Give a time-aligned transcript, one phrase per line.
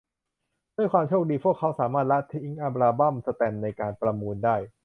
[0.77, 4.55] ด้วยความโชคดี พวกเราสามารถละทิ้งอัลบั้มแสตมป์ในการประมูลได้